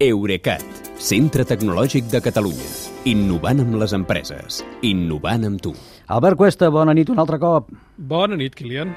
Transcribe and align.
Eurecat, 0.00 0.64
centre 0.96 1.44
tecnològic 1.44 2.06
de 2.08 2.22
Catalunya. 2.24 2.70
Innovant 3.10 3.60
amb 3.60 3.76
les 3.82 3.92
empreses. 3.92 4.62
Innovant 4.80 5.44
amb 5.44 5.60
tu. 5.60 5.74
Albert 6.08 6.40
Cuesta, 6.40 6.70
bona 6.72 6.96
nit 6.96 7.12
un 7.12 7.20
altre 7.20 7.36
cop. 7.42 7.68
Bona 8.00 8.38
nit, 8.40 8.56
Kilian. 8.56 8.94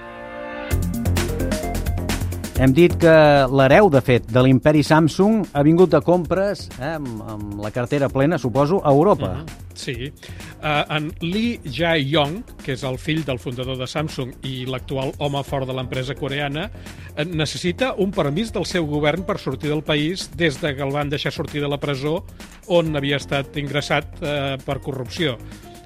Hem 2.63 2.71
dit 2.71 2.93
que 2.95 3.13
l'hereu, 3.51 3.89
de 3.91 3.99
fet, 3.99 4.29
de 4.31 4.39
l'imperi 4.39 4.85
Samsung 4.87 5.41
ha 5.51 5.63
vingut 5.67 5.91
de 5.91 5.99
compres, 5.99 6.69
eh, 6.77 6.93
amb, 6.93 7.09
amb 7.27 7.57
la 7.59 7.73
cartera 7.75 8.07
plena, 8.07 8.37
suposo, 8.39 8.79
a 8.79 8.91
Europa. 8.93 9.31
Uh 9.33 9.37
-huh. 9.41 9.63
Sí. 9.73 10.13
Uh, 10.61 10.95
en 10.95 11.11
Lee 11.19 11.59
Jae-yong, 11.65 12.43
que 12.63 12.71
és 12.73 12.83
el 12.83 12.97
fill 12.97 13.25
del 13.25 13.39
fundador 13.39 13.77
de 13.77 13.87
Samsung 13.87 14.31
i 14.43 14.65
l'actual 14.65 15.11
home 15.17 15.43
fort 15.43 15.67
de 15.67 15.73
l'empresa 15.73 16.15
coreana, 16.15 16.71
eh, 17.17 17.25
necessita 17.25 17.95
un 17.97 18.11
permís 18.11 18.53
del 18.53 18.65
seu 18.65 18.85
govern 18.85 19.23
per 19.23 19.39
sortir 19.39 19.69
del 19.69 19.83
país 19.83 20.29
des 20.37 20.61
de 20.61 20.73
que 20.73 20.83
el 20.83 20.91
van 20.91 21.09
deixar 21.09 21.33
sortir 21.33 21.61
de 21.61 21.67
la 21.67 21.79
presó 21.79 22.23
on 22.67 22.95
havia 22.95 23.17
estat 23.17 23.57
ingressat 23.57 24.05
uh, 24.21 24.63
per 24.65 24.79
corrupció. 24.79 25.37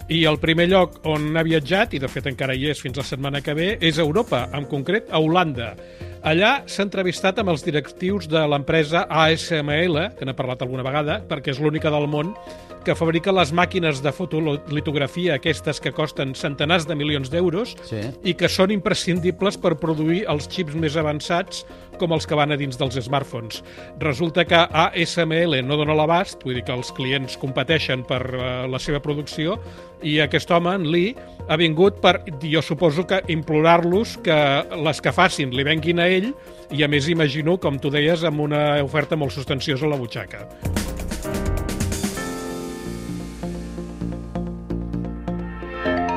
I 0.10 0.26
el 0.26 0.38
primer 0.38 0.70
lloc 0.70 1.00
on 1.06 1.36
ha 1.36 1.44
viatjat, 1.44 1.94
i 1.94 2.00
de 2.00 2.08
fet 2.08 2.28
encara 2.28 2.54
hi 2.54 2.70
és 2.70 2.80
fins 2.80 2.98
la 2.98 3.04
setmana 3.04 3.42
que 3.42 3.54
ve, 3.54 3.78
és 3.82 3.98
Europa, 3.98 4.50
en 4.54 4.66
concret 4.66 5.08
a 5.10 5.20
Holanda. 5.20 5.76
Allà 6.28 6.66
s'ha 6.68 6.84
entrevistat 6.84 7.38
amb 7.40 7.54
els 7.54 7.62
directius 7.64 8.26
de 8.28 8.42
l'empresa 8.52 9.06
ASML, 9.08 10.00
que 10.18 10.26
n'ha 10.28 10.34
parlat 10.36 10.66
alguna 10.66 10.84
vegada, 10.84 11.22
perquè 11.24 11.54
és 11.54 11.62
l'única 11.64 11.88
del 11.94 12.10
món 12.12 12.34
que 12.88 12.96
fabrica 12.96 13.34
les 13.36 13.52
màquines 13.52 14.00
de 14.00 14.12
fotolitografia, 14.16 15.36
aquestes 15.36 15.82
que 15.84 15.92
costen 15.92 16.32
centenars 16.40 16.86
de 16.88 16.96
milions 16.96 17.28
d'euros 17.34 17.76
Sí. 17.84 18.00
i 18.24 18.34
que 18.34 18.48
són 18.48 18.72
imprescindibles 18.72 19.58
per 19.60 19.76
produir 19.76 20.24
els 20.32 20.48
xips 20.48 20.78
més 20.80 20.96
avançats 20.96 21.66
com 22.00 22.14
els 22.16 22.26
que 22.30 22.38
van 22.38 22.54
a 22.54 22.58
dins 22.58 22.78
dels 22.80 22.96
smartphones. 22.96 23.60
Resulta 24.00 24.46
que 24.46 24.56
ASML 24.56 25.60
no 25.68 25.76
dona 25.76 25.98
l'abast, 25.98 26.46
vull 26.46 26.56
dir 26.56 26.64
que 26.64 26.72
els 26.72 26.94
clients 26.96 27.36
competeixen 27.42 28.06
per 28.08 28.22
uh, 28.24 28.68
la 28.72 28.80
seva 28.80 29.02
producció, 29.04 29.60
i 30.02 30.20
aquest 30.24 30.52
home, 30.54 30.76
en 30.78 30.88
Lee, 30.88 31.16
ha 31.50 31.58
vingut 31.58 32.00
per, 32.00 32.22
jo 32.40 32.62
suposo 32.62 33.08
que 33.10 33.24
implorar-los 33.28 34.20
que 34.24 34.38
les 34.78 35.02
que 35.02 35.12
facin 35.12 35.52
li 35.52 35.66
venguin 35.68 36.00
a 36.00 36.08
ell, 36.08 36.32
i 36.72 36.84
a 36.84 36.88
més 36.88 37.10
imagino, 37.10 37.58
com 37.58 37.82
tu 37.82 37.92
deies, 37.92 38.24
amb 38.24 38.46
una 38.48 38.84
oferta 38.86 39.18
molt 39.18 39.34
substanciosa 39.36 39.90
a 39.90 39.90
la 39.90 40.00
butxaca. 40.00 40.48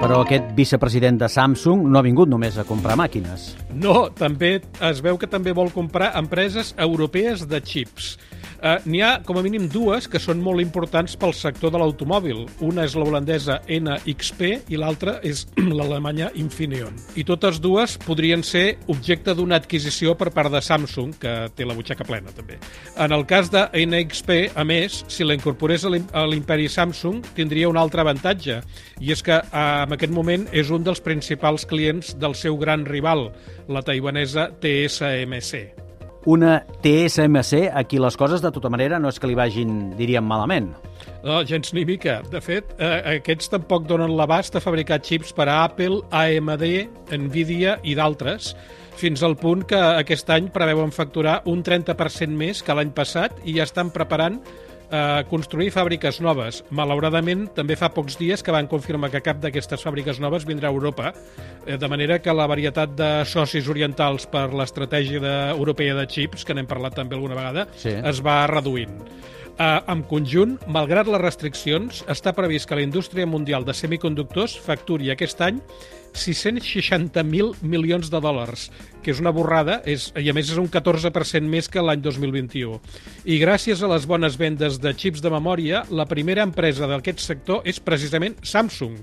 Però 0.00 0.22
aquest 0.24 0.54
vicepresident 0.56 1.18
de 1.20 1.28
Samsung 1.28 1.82
no 1.92 1.98
ha 2.00 2.04
vingut 2.06 2.30
només 2.32 2.56
a 2.56 2.62
comprar 2.64 2.94
màquines. 2.96 3.50
No, 3.76 4.08
també 4.16 4.54
es 4.88 5.02
veu 5.04 5.18
que 5.20 5.28
també 5.28 5.52
vol 5.52 5.68
comprar 5.74 6.14
empreses 6.16 6.72
europees 6.80 7.44
de 7.50 7.60
xips. 7.60 8.14
Uh, 8.60 8.76
N'hi 8.84 9.00
ha 9.00 9.22
com 9.24 9.38
a 9.40 9.42
mínim 9.44 9.64
dues 9.72 10.04
que 10.10 10.20
són 10.20 10.42
molt 10.44 10.60
importants 10.60 11.14
pel 11.16 11.32
sector 11.32 11.72
de 11.72 11.80
l'automòbil. 11.80 12.42
Una 12.66 12.84
és 12.84 12.92
la 12.98 13.06
holandesa 13.08 13.56
NXP 13.64 14.72
i 14.74 14.80
l'altra 14.80 15.16
és 15.24 15.46
l'alemanya 15.78 16.28
Infineon. 16.36 16.98
I 17.16 17.24
totes 17.24 17.60
dues 17.64 17.96
podrien 18.04 18.44
ser 18.44 18.76
objecte 18.92 19.32
d'una 19.36 19.56
adquisició 19.60 20.12
per 20.20 20.28
part 20.36 20.52
de 20.52 20.60
Samsung, 20.60 21.16
que 21.20 21.34
té 21.56 21.64
la 21.64 21.76
butxaca 21.78 22.04
plena 22.04 22.34
també. 22.36 22.60
En 23.00 23.16
el 23.16 23.24
cas 23.30 23.48
de 23.52 23.64
NXP, 23.80 24.52
a 24.52 24.64
més, 24.68 25.00
si 25.08 25.24
la 25.24 25.36
incorporés 25.38 25.86
a 25.88 26.26
l'imperi 26.28 26.68
Samsung, 26.68 27.24
tindria 27.36 27.70
un 27.72 27.80
altre 27.80 28.04
avantatge, 28.04 28.60
i 29.00 29.14
és 29.14 29.24
que 29.24 29.40
eh, 29.40 29.68
en 29.86 29.96
aquest 29.96 30.12
moment 30.12 30.48
és 30.52 30.68
un 30.68 30.84
dels 30.84 31.00
principals 31.00 31.64
clients 31.64 32.12
del 32.20 32.36
seu 32.36 32.60
gran 32.60 32.84
rival, 32.84 33.30
la 33.72 33.84
taiwanesa 33.86 34.50
TSMC. 34.60 35.89
Una 36.28 36.58
TSMC, 36.82 37.70
a 37.72 37.84
qui 37.88 38.00
les 38.00 38.16
coses 38.20 38.42
de 38.44 38.50
tota 38.52 38.68
manera 38.68 38.98
no 39.00 39.08
és 39.08 39.16
que 39.16 39.28
li 39.30 39.36
vagin, 39.38 39.94
diríem, 39.96 40.26
malament. 40.26 40.68
No, 41.24 41.38
gens 41.48 41.72
ni 41.72 41.86
mica. 41.88 42.18
De 42.28 42.42
fet, 42.44 42.74
eh, 42.76 43.16
aquests 43.16 43.48
tampoc 43.54 43.86
donen 43.88 44.12
l'abast 44.18 44.56
a 44.56 44.60
fabricar 44.60 45.00
xips 45.00 45.32
per 45.32 45.48
a 45.48 45.62
Apple, 45.64 46.02
AMD, 46.10 46.66
Nvidia 47.16 47.78
i 47.82 47.96
d'altres, 47.96 48.52
fins 49.00 49.22
al 49.24 49.38
punt 49.40 49.64
que 49.64 49.80
aquest 49.80 50.28
any 50.30 50.50
preveuen 50.52 50.92
facturar 50.92 51.40
un 51.48 51.62
30% 51.64 52.36
més 52.36 52.60
que 52.62 52.76
l'any 52.76 52.92
passat 52.92 53.40
i 53.48 53.56
ja 53.56 53.64
estan 53.64 53.88
preparant 53.94 54.42
eh, 54.90 55.24
construir 55.30 55.70
fàbriques 55.72 56.20
noves. 56.20 56.64
Malauradament, 56.70 57.48
també 57.54 57.76
fa 57.76 57.88
pocs 57.94 58.18
dies 58.20 58.42
que 58.42 58.52
van 58.54 58.68
confirmar 58.70 59.10
que 59.10 59.22
cap 59.24 59.40
d'aquestes 59.42 59.82
fàbriques 59.86 60.20
noves 60.20 60.46
vindrà 60.48 60.68
a 60.68 60.74
Europa, 60.74 61.12
eh, 61.66 61.76
de 61.78 61.88
manera 61.88 62.18
que 62.20 62.34
la 62.34 62.46
varietat 62.50 62.94
de 62.98 63.10
socis 63.24 63.68
orientals 63.68 64.26
per 64.26 64.48
l'estratègia 64.54 65.50
europea 65.50 65.94
de 65.94 66.06
xips, 66.06 66.44
que 66.44 66.54
n'hem 66.54 66.66
parlat 66.66 66.94
també 66.94 67.14
alguna 67.16 67.34
vegada, 67.38 67.68
Sí. 67.76 67.90
es 67.90 68.20
va 68.22 68.46
reduint. 68.46 68.98
Uh, 69.60 69.82
en 69.92 70.00
conjunt, 70.08 70.54
malgrat 70.72 71.04
les 71.12 71.20
restriccions, 71.20 71.98
està 72.08 72.32
previst 72.32 72.64
que 72.64 72.78
la 72.78 72.84
indústria 72.86 73.26
mundial 73.28 73.66
de 73.68 73.74
semiconductors 73.76 74.54
facturi 74.64 75.10
aquest 75.12 75.42
any 75.44 75.58
660.000 76.16 77.60
milions 77.60 78.08
de 78.08 78.22
dòlars, 78.24 78.70
que 79.04 79.12
és 79.12 79.20
una 79.20 79.34
borrada, 79.36 79.82
és, 79.84 80.06
i 80.16 80.32
a 80.32 80.36
més 80.36 80.48
és 80.48 80.56
un 80.56 80.70
14% 80.72 81.44
més 81.44 81.68
que 81.68 81.84
l'any 81.84 82.00
2021. 82.00 82.80
I 83.28 83.36
gràcies 83.42 83.84
a 83.84 83.92
les 83.92 84.08
bones 84.08 84.40
vendes 84.40 84.80
de 84.80 84.94
xips 84.96 85.20
de 85.20 85.34
memòria, 85.36 85.84
la 85.92 86.08
primera 86.08 86.48
empresa 86.48 86.88
d'aquest 86.88 87.20
sector 87.20 87.60
és 87.68 87.84
precisament 87.84 88.40
Samsung, 88.40 88.96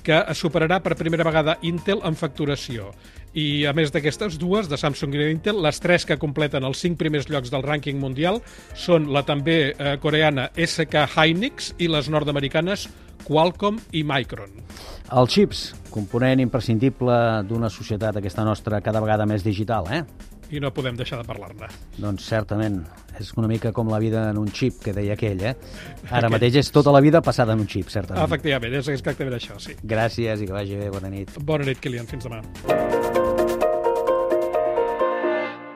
que 0.00 0.24
superarà 0.32 0.80
per 0.80 0.96
primera 0.96 1.28
vegada 1.28 1.58
Intel 1.60 2.00
en 2.08 2.16
facturació. 2.16 2.88
I 3.34 3.64
a 3.70 3.72
més 3.76 3.92
d'aquestes 3.94 4.38
dues, 4.42 4.66
de 4.66 4.78
Samsung 4.80 5.14
i 5.14 5.28
Intel, 5.30 5.60
les 5.62 5.78
tres 5.82 6.06
que 6.06 6.18
completen 6.18 6.64
els 6.66 6.80
cinc 6.82 6.98
primers 6.98 7.28
llocs 7.30 7.52
del 7.52 7.62
rànquing 7.62 8.00
mundial 8.02 8.40
són 8.74 9.06
la 9.14 9.22
també 9.26 9.60
eh, 9.70 9.94
coreana 10.02 10.48
SK 10.58 11.06
Hynix 11.14 11.74
i 11.78 11.86
les 11.90 12.10
nord-americanes 12.10 12.88
Qualcomm 13.26 13.78
i 13.94 14.02
Micron. 14.06 14.50
Els 15.14 15.36
xips, 15.36 15.62
component 15.94 16.42
imprescindible 16.42 17.14
d'una 17.46 17.70
societat 17.70 18.18
aquesta 18.18 18.46
nostra 18.46 18.80
cada 18.82 19.02
vegada 19.02 19.28
més 19.30 19.46
digital, 19.46 19.86
eh? 19.94 20.02
I 20.50 20.58
no 20.58 20.72
podem 20.74 20.96
deixar 20.98 21.20
de 21.20 21.26
parlar-ne. 21.28 21.68
Doncs 22.02 22.26
certament, 22.26 22.80
és 23.20 23.30
una 23.38 23.46
mica 23.46 23.70
com 23.70 23.90
la 23.92 24.00
vida 24.02 24.24
en 24.32 24.40
un 24.40 24.50
xip, 24.50 24.80
que 24.82 24.94
deia 24.96 25.14
aquell, 25.14 25.44
eh? 25.52 25.54
Ara 26.18 26.32
mateix 26.32 26.58
és 26.64 26.72
tota 26.74 26.90
la 26.90 27.02
vida 27.04 27.22
passada 27.22 27.54
en 27.54 27.62
un 27.62 27.70
xip, 27.70 27.92
certament. 27.94 28.24
Efectivament, 28.26 28.74
és 28.80 28.90
exactament 28.90 29.38
això, 29.38 29.60
sí. 29.62 29.78
Gràcies 29.84 30.42
i 30.42 30.50
que 30.50 30.56
vagi 30.56 30.82
bé, 30.82 30.90
bona 30.90 31.12
nit. 31.14 31.38
Bona 31.38 31.70
nit, 31.70 31.78
Kilian. 31.78 32.10
Fins 32.10 32.26
demà. 32.26 32.42